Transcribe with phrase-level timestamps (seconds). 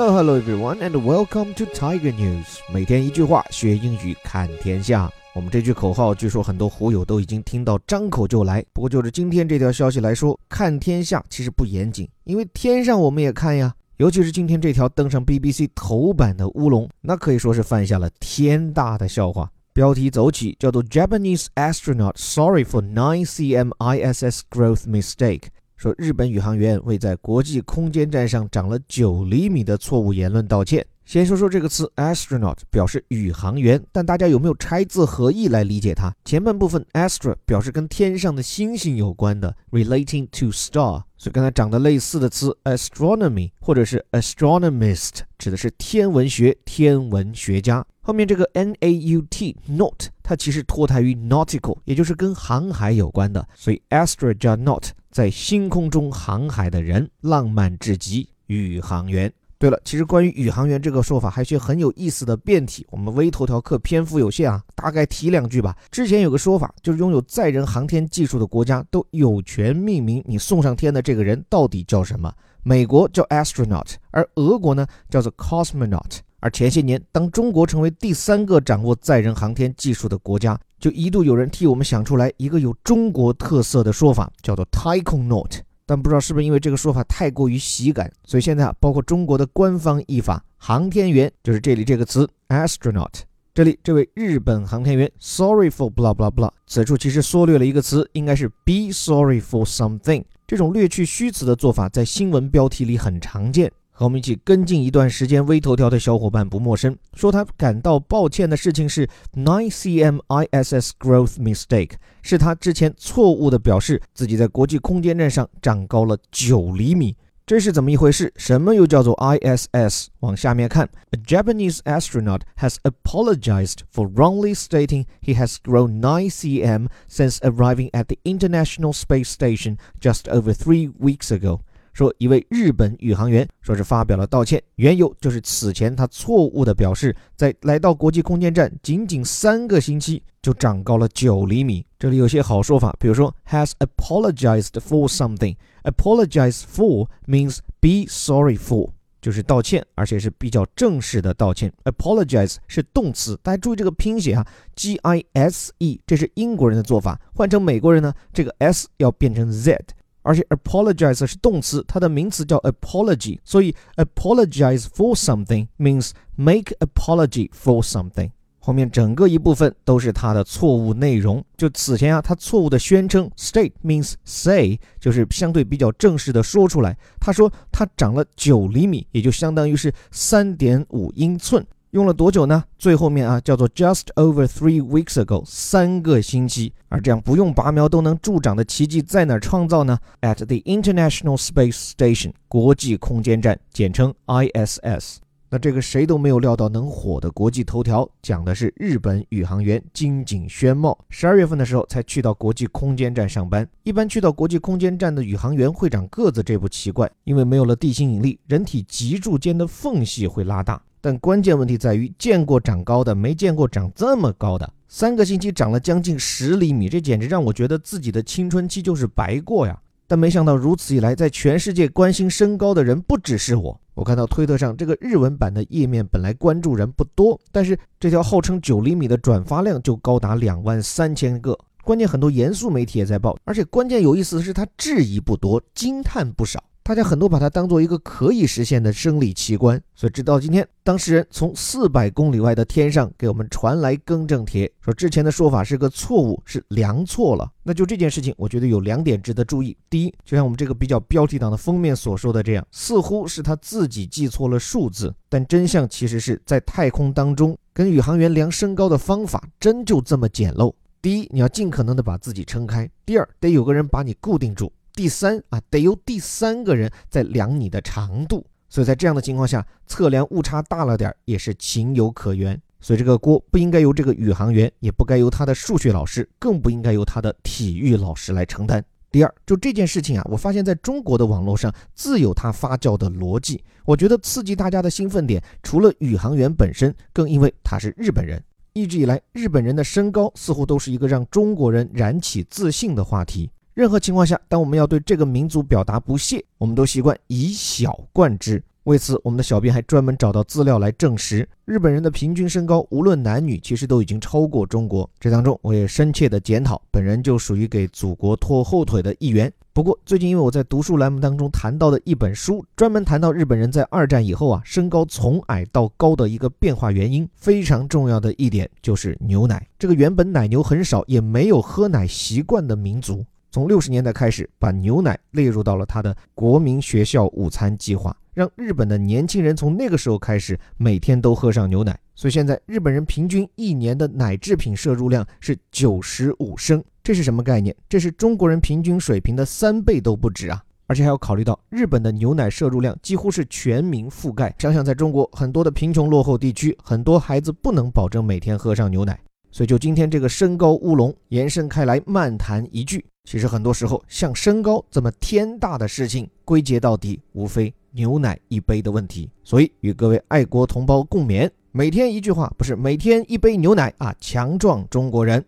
[0.00, 2.60] Hello, hello everyone, and welcome to Tiger News。
[2.72, 5.10] 每天一句话，学英语看天下。
[5.34, 8.64] 我们这句口号，据说很多狐友都已经听到张口就来。
[8.72, 13.74] 不过，就是今天这条消息来说，看天下其实不严谨，因为天上我们也看呀。
[13.96, 19.50] 尤其是今天这条登上 BBC 头版的乌龙，那可以说是犯下了天大的笑话。
[19.72, 25.48] 标题走起，叫做 Japanese astronaut sorry for 9 cm ISS growth mistake。
[25.78, 30.84] 说日本宇航员为在国际空间站上长了九厘米的错误言论道歉。
[31.04, 36.12] 先说说这个词 astronaut，表示宇航员，但大家有没有拆字合意来理解它？
[36.24, 47.86] 前半部分 astra 表示跟天上的星星有关的，relating to star，所以跟它长得类似的词 astronomy 或者是 astronomist，指的是天文学天文学家。
[48.00, 54.90] 后面这个 n a u t not，它其实脱胎于 nautical，也就是跟航海有关的，所以 astronaut。
[55.10, 59.32] 在星空中航海的人，浪漫至极，宇航员。
[59.56, 62.86] 对了，其实关于宇航员这个说法，还有很有意思的变体。
[62.90, 65.74] 我们微头条课篇幅有限啊，大概提两句吧。
[65.90, 72.30] 之前有个说法，就是拥有载人航天技术的国家都有权命名你送上天的这个人到底叫什么。
[72.62, 76.18] 美国叫 astronaut，而俄国呢叫做 cosmonaut。
[76.40, 85.60] 而前些年，当中国成为第三个掌握载人航天技术的国家，就一度有人替我们想出来一个有中国特色的说法，叫做 “taikonaut”。
[85.84, 93.22] 但不知道是不是因为这个说法太过于喜感，所以现在啊，包括中国的官方译法“航天员”就是这里这个词 “astronaut”。
[93.54, 100.22] 这里这位日本航天员 “sorry for blah blah blah”，此处其实缩略了一个词，应该是 “be sorry for something”。
[100.46, 103.72] 这种略去虚词的做法，在新闻标题里很常见。
[103.97, 111.91] 和我们一起跟进一段时间微头条的小伙伴不陌生，说他感到抱歉的事情是 nine cm ISS growth mistake，
[112.23, 118.33] 是他之前错误的表示自己在国际空间站上长高了九厘米，这是怎么一回事？
[118.35, 120.07] 什么又叫做 ISS？
[120.21, 128.05] 往下面看，A Japanese astronaut has apologized for wrongly stating he has grown nine cm since arriving at
[128.05, 131.59] the International Space Station just over three weeks ago.
[131.98, 141.84] 说一位日本宇航员说是发表了道歉，缘由就是此前他错误的表示，在来到国际空间站仅仅三个星期就长高了九厘米。
[141.98, 145.56] 这里有些好说法，比如说 has apologized for something。
[145.82, 151.72] apologize for means be sorry for，就是道歉，而且是比较正式的道歉。
[151.82, 159.76] apologize 是动词，大家注意这个拼写啊，g i s e，这是英国人的做法，换成美国人呢，这个 s 要变成 z。
[160.22, 168.30] 而且 apologize 是动词，它的名词叫 apology，所以 apologize for something means make apology for something。
[168.60, 171.42] 后面整个一部分都是他的错误内容。
[171.56, 176.94] 就此前啊，他错误的宣称 state means say，就是相对比较正式的说出来。
[177.18, 181.66] 他说他长了九厘米，也就相当于是三点五英寸。
[181.92, 182.62] 用了多久呢？
[182.78, 186.72] 最后面啊，叫做 just over three weeks ago，三个星期。
[186.90, 195.16] 而这样不用拔苗都能助长的奇迹在哪儿创造呢？At the International Space Station，国际空间站，简称 ISS。
[195.50, 203.66] 那这个谁都没有料到能火的国际头条，讲的是日本宇航员金井宣茂，十二月份的时候才去到国际空间站上班。
[203.82, 210.82] 一般去到国际空间站的宇航员会长个子，这不奇怪，因为没有了地心引力，人体脊柱间的缝隙会拉大。
[211.00, 214.72] 但关键问题在于，见过长高的，没见过长这么高的。
[214.88, 219.78] 三个星期长了将近十厘米，这简直让我觉得自己的青春期就是白过呀！
[220.06, 223.78] 但没想到，如此一来，在全世界关心身高的人不只是我。
[223.94, 231.58] 我看到推特上这个日文版的页面，本来关注人不多，但是这条号称九厘米的转发量就高达两万三千个。
[231.84, 236.62] 关键很多严肃媒体也在报，而且关键有意思的是，他质疑不多，惊叹不少。
[236.88, 247.46] 大家很多把它当做一个可以实现的生理奇观，所以直到今天，当事人从四百公里外的天上给我们传来更正帖，说之前的说法是个错误，是量错了。
[247.62, 249.76] 那就这件事情，我觉得有两点值得注意。
[249.90, 260.72] 第一，就像我们这个比较标题党的封面所说的这样，似乎是他自己记错了数字，但真相其实是在太空当中跟宇航员量身高的方法真就这么简陋。
[261.02, 264.72] 第一，你要尽可能的把自己撑开；第二，得有个人把你固定住。
[264.98, 272.60] 第三啊，得由第三个人在量你的长度，所以在这样的情况下，测量误差大了点也是情有可原。
[272.80, 278.84] 所以这个锅不应该由这个宇航员，也不该由他的数学老师，更不应该由他的体育老师来承担。
[279.12, 283.62] 第二，就这件事情啊，我发现在中国的网络上自有它发酵的逻辑。
[283.84, 288.42] 我觉得刺激大家的兴奋点，除了宇航员本身，更因为他是日本人。
[288.72, 293.48] 一直以来，日本人的身高似乎都是一个让中国人燃起自信的话题。
[293.78, 298.60] 任何情况下，当我们要对这个民族表达不屑，我们都习惯以小冠之。
[298.82, 305.08] 为此，我们的小编还专门找到资料来证实，日本人的平均身高无论男女，其实都已经超过中国。
[305.20, 309.52] 这当中，我也深切的检讨，本人就属于给祖国拖后腿的一员。
[309.72, 319.64] 不过，最近因为我在读书栏目当中谈到的一本书，专门谈到日本人在二战以后啊，身高从矮到高的一个变化原因，非常重要的一点就是牛奶。
[319.78, 323.24] 这个原本奶牛很少，也没有喝奶习惯的民族。
[323.50, 331.98] 从六十年代开始，把牛奶列入到了他的国民学校午餐计划，让日本的年轻人从那个时候开始每天都喝上牛奶。
[332.14, 337.74] 所以现在日本人平均一年的奶制品摄入量是九十五升，这是什么概念？
[337.88, 340.62] 这是中国人平均水平的三倍都不止啊！
[340.86, 344.54] 而且还要考虑到日本的牛奶摄入量几乎是全民覆盖。
[344.58, 349.18] 想想在中国很多的贫穷落后地区，很多孩子不能保证每天喝上牛奶。
[349.50, 353.04] 所以就今天这个身高乌龙延伸开来，漫谈一句。
[353.30, 359.28] 其实很多时候，像身高这么天大的事情，归结到底无非牛奶一杯的问题。
[359.44, 365.44] 所以与各位爱国同胞共勉，每天一句话，不是每天一杯牛奶啊，强壮中国人。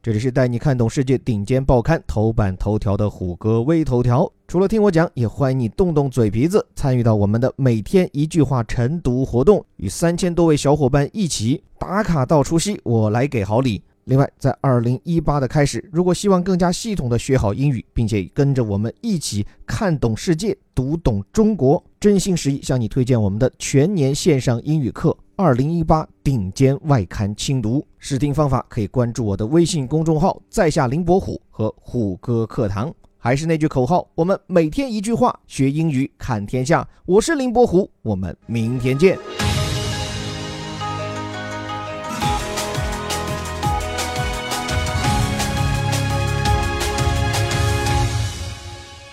[0.00, 4.32] 这里是带你看懂世界顶尖报刊头版头条的虎哥微头条。
[4.46, 13.82] 除了听我讲，也欢迎你动动嘴皮子，参与到我们的每天一句话晨读活动，与三千多位小伙伴一起打卡到除夕，我来给好礼。
[14.06, 27.80] 另外，在二零一八的开始，如果希望更加系统的学好英语，并且跟着我们一起看懂世界、读懂中国，真心实意向你推荐我们的全年线上英语课《二零一八顶尖外刊精读》。
[27.98, 32.94] 试听方法可以关注我的微信公众号“在下林伯虎”和“虎哥课堂”。
[33.18, 36.88] 还是那句口号，我们每天一句话，学英语看天下。
[37.06, 39.18] 我是林伯虎，我们明天见。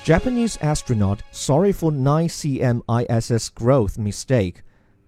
[0.03, 4.61] Japanese astronaut sorry for 9 cm ISS growth mistake.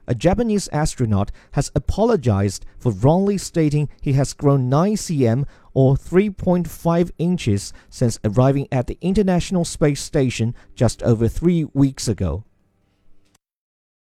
[0.07, 7.12] A Japanese astronaut has apologized for wrongly stating he has grown 9 cm or 3.5
[7.18, 12.45] inches since arriving at the International Space Station just over three weeks ago.